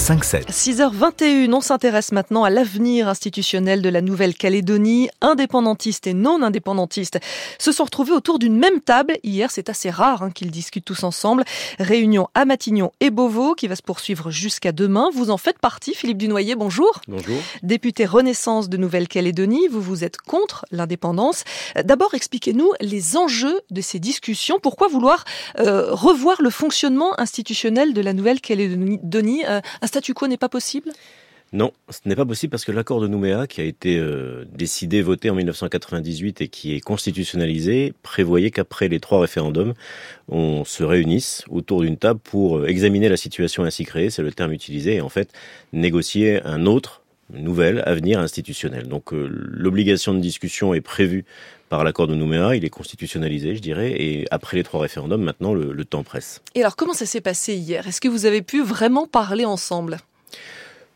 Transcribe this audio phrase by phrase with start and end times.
[0.00, 5.10] 6h21, on s'intéresse maintenant à l'avenir institutionnel de la Nouvelle-Calédonie.
[5.20, 7.20] Indépendantistes et non indépendantistes
[7.58, 9.18] se sont retrouvés autour d'une même table.
[9.22, 11.44] Hier, c'est assez rare hein, qu'ils discutent tous ensemble.
[11.78, 15.10] Réunion à Matignon et Beauvau qui va se poursuivre jusqu'à demain.
[15.12, 17.02] Vous en faites partie, Philippe Dunoyer, bonjour.
[17.06, 17.36] Bonjour.
[17.62, 21.44] Député Renaissance de Nouvelle-Calédonie, vous vous êtes contre l'indépendance.
[21.84, 24.58] D'abord, expliquez-nous les enjeux de ces discussions.
[24.60, 25.26] Pourquoi vouloir
[25.58, 30.92] euh, revoir le fonctionnement institutionnel de la Nouvelle-Calédonie euh, statu quo n'est pas possible?
[31.52, 35.02] Non, ce n'est pas possible parce que l'accord de Nouméa, qui a été euh, décidé,
[35.02, 39.74] voté en 1998 et qui est constitutionnalisé, prévoyait qu'après les trois référendums,
[40.28, 44.30] on se réunisse autour d'une table pour euh, examiner la situation ainsi créée, c'est le
[44.30, 45.32] terme utilisé, et en fait
[45.72, 46.99] négocier un autre,
[47.34, 48.88] nouvel avenir institutionnel.
[48.88, 51.24] Donc euh, l'obligation de discussion est prévue
[51.68, 55.54] par l'accord de Nouméa, il est constitutionnalisé, je dirais, et après les trois référendums, maintenant
[55.54, 56.42] le temps presse.
[56.56, 57.86] Et alors comment ça s'est passé hier?
[57.86, 59.98] Est-ce que vous avez pu vraiment parler ensemble?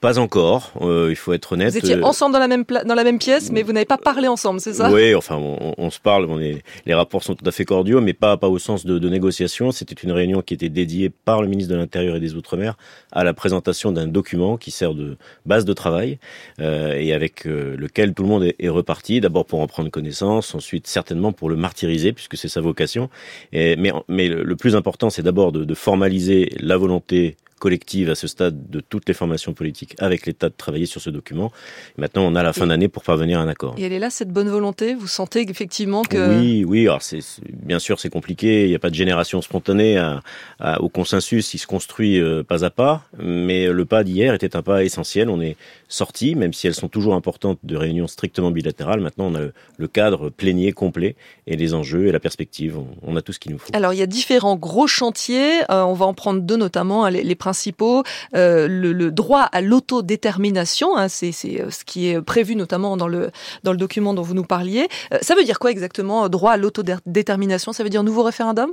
[0.00, 1.72] Pas encore, euh, il faut être honnête.
[1.72, 4.28] Vous étiez ensemble dans la même, dans la même pièce, mais vous n'avez pas parlé
[4.28, 4.90] ensemble, c'est ça?
[4.90, 8.00] Oui, enfin, on, on, se parle, on est, les rapports sont tout à fait cordiaux,
[8.00, 9.72] mais pas, pas au sens de, de négociation.
[9.72, 12.76] C'était une réunion qui était dédiée par le ministre de l'Intérieur et des Outre-mer
[13.10, 15.16] à la présentation d'un document qui sert de
[15.46, 16.18] base de travail
[16.60, 19.90] euh, et avec euh, lequel tout le monde est, est reparti, d'abord pour en prendre
[19.90, 23.08] connaissance, ensuite certainement pour le martyriser, puisque c'est sa vocation.
[23.52, 28.14] Et, mais, mais le plus important, c'est d'abord de, de formaliser la volonté collective à
[28.14, 31.52] ce stade de toutes les formations politiques avec l'État de travailler sur ce document.
[31.96, 33.74] maintenant, on a la fin d'année pour parvenir à un accord.
[33.78, 34.94] Et elle est là, cette bonne volonté?
[34.94, 36.38] Vous sentez effectivement que...
[36.38, 36.82] Oui, oui.
[36.82, 37.20] Alors c'est,
[37.52, 38.64] bien sûr, c'est compliqué.
[38.64, 39.98] Il n'y a pas de génération spontanée
[40.80, 41.54] au consensus.
[41.54, 43.04] Il se construit euh, pas à pas.
[43.18, 45.30] Mais le pas d'hier était un pas essentiel.
[45.30, 45.56] On est
[45.88, 49.00] sorti, même si elles sont toujours importantes, de réunions strictement bilatérales.
[49.00, 49.40] Maintenant, on a
[49.78, 52.78] le, cadre plénier complet et les enjeux et la perspective.
[53.02, 53.70] On, a tout ce qu'il nous faut.
[53.72, 55.62] Alors, il y a différents gros chantiers.
[55.70, 57.08] Euh, on va en prendre deux notamment.
[57.08, 58.02] Les, les principaux,
[58.34, 63.30] euh, le, droit à l'autodétermination, hein, c'est euh, ce qui est prévu notamment dans le,
[63.62, 64.88] dans le document dont vous nous parliez.
[65.14, 67.72] Euh, ça veut dire quoi exactement, droit à l'autodétermination?
[67.72, 68.72] Ça veut dire nouveau référendum?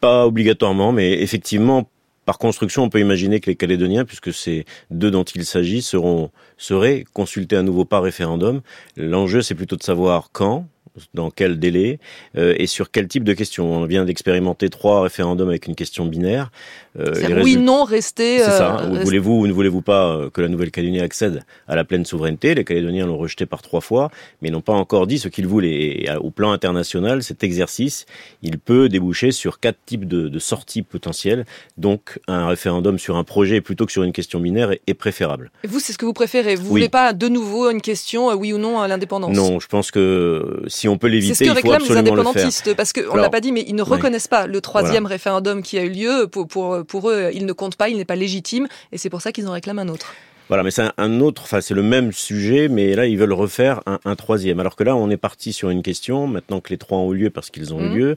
[0.00, 1.88] Pas obligatoirement, mais effectivement,
[2.26, 6.30] par construction, on peut imaginer que les Calédoniens, puisque c'est d'eux dont il s'agit, seront
[6.58, 8.60] seraient consultés à nouveau par référendum.
[8.98, 10.66] L'enjeu, c'est plutôt de savoir quand,
[11.14, 11.98] dans quel délai
[12.36, 13.72] euh, et sur quel type de questions.
[13.72, 16.50] On vient d'expérimenter trois référendums avec une question binaire.
[16.98, 18.38] Euh, oui, non, rester.
[18.38, 18.80] C'est ça.
[18.80, 22.54] Euh, voulez-vous ou ne voulez-vous pas euh, que la Nouvelle-Calédonie accède à la pleine souveraineté?
[22.54, 26.04] Les Calédoniens l'ont rejeté par trois fois, mais n'ont pas encore dit ce qu'ils voulaient.
[26.04, 28.06] Et au plan international, cet exercice,
[28.42, 31.44] il peut déboucher sur quatre types de, de sorties potentielles.
[31.76, 35.50] Donc, un référendum sur un projet plutôt que sur une question binaire est, préférable.
[35.62, 36.54] Et vous, c'est ce que vous préférez?
[36.54, 39.36] Vous ne voulez pas de nouveau une question oui ou non à l'indépendance?
[39.36, 42.34] Non, je pense que si on peut l'éviter, il faut absolument le faire.
[42.34, 44.28] C'est ce que réclament les indépendantistes, parce qu'on l'a pas dit, mais ils ne reconnaissent
[44.28, 47.76] pas le troisième référendum qui a eu lieu pour, pour pour eux, il ne compte
[47.76, 50.12] pas, il n'est pas légitime, et c'est pour ça qu'ils en réclament un autre.
[50.48, 53.80] Voilà, mais c'est un, autre, enfin c'est le même sujet, mais là ils veulent refaire
[53.86, 54.60] un, troisième.
[54.60, 57.16] Alors que là on est parti sur une question, maintenant que les trois ont eu
[57.16, 57.96] lieu parce qu'ils ont eu mmh.
[57.96, 58.16] lieu,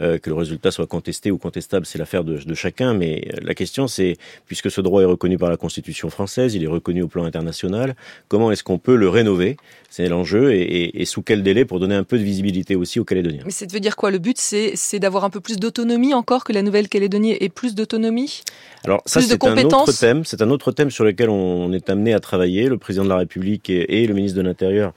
[0.00, 3.54] euh, que le résultat soit contesté ou contestable, c'est l'affaire de, de, chacun, mais la
[3.54, 7.08] question c'est, puisque ce droit est reconnu par la Constitution française, il est reconnu au
[7.08, 7.94] plan international,
[8.26, 9.56] comment est-ce qu'on peut le rénover?
[9.88, 13.04] C'est l'enjeu, et, et, sous quel délai pour donner un peu de visibilité aussi aux
[13.04, 13.42] Calédoniens.
[13.44, 14.10] Mais ça veut dire quoi?
[14.10, 18.42] Le but c'est d'avoir un peu plus d'autonomie encore, que la Nouvelle-Calédonie ait plus d'autonomie?
[18.84, 21.90] Alors ça c'est un autre thème, c'est un autre thème sur lequel on on est
[21.90, 22.68] amené à travailler.
[22.68, 24.92] Le président de la République et, le ministre de l'Intérieur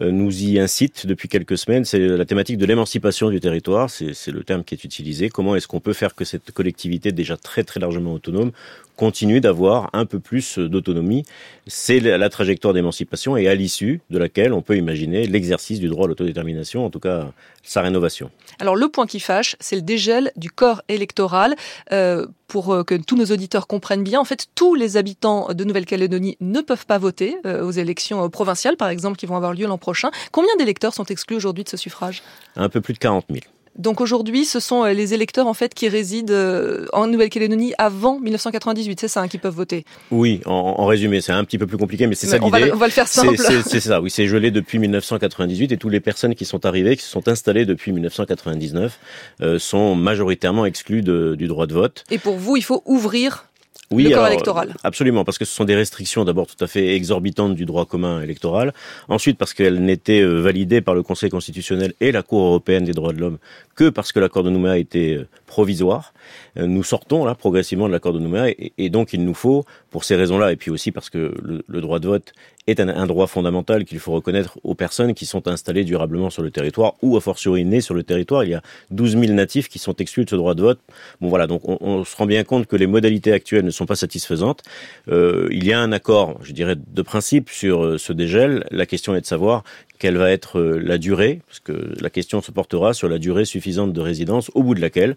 [0.00, 1.84] euh, nous y incitent depuis quelques semaines.
[1.84, 3.90] C'est la thématique de l'émancipation du territoire.
[3.90, 5.28] C'est le terme qui est utilisé.
[5.28, 8.52] Comment est-ce qu'on peut faire que cette collectivité déjà très très largement autonome
[9.00, 11.24] continue d'avoir un peu plus d'autonomie
[11.66, 16.04] C'est la trajectoire d'émancipation et à l'issue de laquelle on peut imaginer l'exercice du droit
[16.04, 18.30] à l'autodétermination, en tout cas sa rénovation.
[18.58, 21.56] Alors le point qui fâche, c'est le dégel du corps électoral.
[21.92, 25.64] Euh, pour euh, que tous nos auditeurs comprennent bien, en fait, tous les habitants de
[25.64, 29.66] Nouvelle-Calédonie ne peuvent pas voter euh, aux élections provinciales, par exemple, qui vont avoir lieu
[29.66, 30.10] l'an prochain.
[30.32, 32.22] Combien d'électeurs sont exclus aujourd'hui de ce suffrage?
[32.56, 33.44] Un peu plus de 40 000.
[33.78, 38.18] Donc aujourd'hui, ce sont euh, les électeurs en fait qui résident euh, en Nouvelle-Calédonie avant
[38.18, 39.84] 1998, c'est ça, hein, qui peuvent voter.
[40.10, 42.70] Oui, en, résumé, c'est un petit peu plus compliqué, mais c'est ça l'idée.
[42.72, 43.36] On va le faire simple.
[43.38, 47.04] C'est ça, oui, c'est gelé depuis 1998 et toutes les personnes qui sont arrivées, qui
[47.04, 48.98] se sont installées depuis 1999,
[49.42, 52.04] euh, sont majoritairement exclues du droit de vote.
[52.10, 53.49] Et pour vous, il faut ouvrir
[53.92, 54.74] oui, le corps électoral.
[54.84, 58.22] Absolument, parce que ce sont des restrictions d'abord tout à fait exorbitantes du droit commun
[58.22, 58.72] électoral.
[59.08, 62.92] Ensuite, parce qu'elles n'étaient euh, validées par le Conseil constitutionnel et la Cour européenne des
[62.92, 63.38] droits de l'homme
[63.74, 66.14] que parce que l'accord de Nouméa a été euh, provisoire.
[66.56, 70.04] Euh, nous sortons là progressivement de l'accord de Nouméa et, donc il nous faut, pour
[70.04, 72.32] ces raisons-là, et puis aussi parce que le, droit de vote
[72.68, 76.52] est un, droit fondamental qu'il faut reconnaître aux personnes qui sont installées durablement sur le
[76.52, 78.44] territoire ou a fortiori nées sur le territoire.
[78.44, 78.62] Il y a
[78.92, 80.78] 12 000 natifs qui sont exclus de ce droit de vote.
[81.20, 83.96] Bon voilà, donc on, se rend bien compte que les modalités actuelles ne sont pas
[83.96, 84.62] satisfaisantes.
[85.08, 88.64] Euh, il y a un accord, je dirais, de principe sur euh, ce dégel.
[88.70, 89.64] La question est de savoir
[89.98, 93.92] quelle va être la durée, parce que la question se portera sur la durée suffisante
[93.92, 95.14] de résidence au bout de laquelle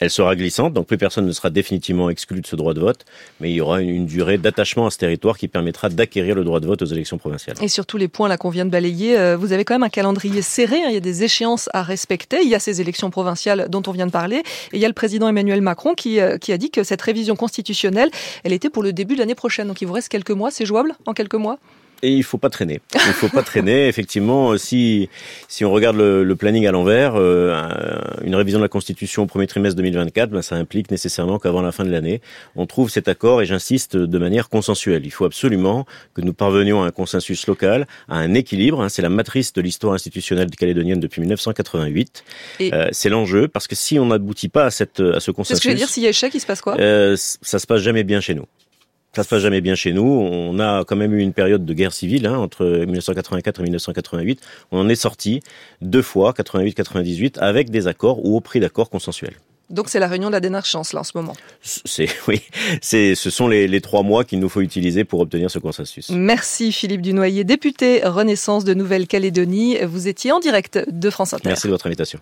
[0.00, 3.04] elle sera glissante, donc plus personne ne sera définitivement exclu de ce droit de vote,
[3.38, 6.58] mais il y aura une, durée d'attachement à ce territoire qui permettra d'acquérir le droit
[6.58, 7.56] de vote aux élections provinciales.
[7.60, 9.82] Et sur tous les points là qu'on vient de balayer, euh, vous avez quand même
[9.82, 12.80] un calendrier serré, hein, il y a des échéances à respecter, il y a ces
[12.80, 15.94] élections provinciales dont on vient de parler, et il y a le président Emmanuel Macron
[15.94, 18.10] qui, euh, qui a dit que cette révision constitutionnelle,
[18.42, 20.66] elle était pour le début de l'année prochaine, donc il vous reste quelques mois, c'est
[20.66, 21.58] jouable en quelques mois?
[22.02, 22.80] Et il faut pas traîner.
[22.94, 23.88] Il faut pas traîner.
[23.88, 25.08] Effectivement, si
[25.48, 29.26] si on regarde le, le planning à l'envers, euh, une révision de la Constitution au
[29.26, 32.20] premier trimestre 2024, ben, ça implique nécessairement qu'avant la fin de l'année,
[32.56, 33.42] on trouve cet accord.
[33.42, 35.04] Et j'insiste de manière consensuelle.
[35.04, 38.80] Il faut absolument que nous parvenions à un consensus local, à un équilibre.
[38.82, 42.24] Hein, c'est la matrice de l'histoire institutionnelle calédonienne depuis 1988.
[42.60, 45.62] Euh, c'est l'enjeu parce que si on n'aboutit pas à cette à ce consensus, c'est
[45.62, 45.88] ce que je veux dire.
[45.88, 46.76] S'il y a échec, il se passe quoi?
[46.80, 48.46] euh, Ça se passe jamais bien chez nous
[49.14, 50.04] ça se passe jamais bien chez nous.
[50.04, 54.40] On a quand même eu une période de guerre civile hein, entre 1984 et 1988.
[54.70, 55.40] On en est sorti
[55.80, 59.36] deux fois, 88-98, avec des accords ou au prix d'accords consensuels.
[59.70, 61.34] Donc c'est la réunion de la dernière chance là en ce moment.
[61.62, 62.42] C'est oui,
[62.82, 66.10] c'est ce sont les, les trois mois qu'il nous faut utiliser pour obtenir ce consensus.
[66.10, 69.78] Merci Philippe Dunoyer, député Renaissance de Nouvelle-Calédonie.
[69.84, 71.48] Vous étiez en direct de France Inter.
[71.48, 72.18] Merci de votre invitation.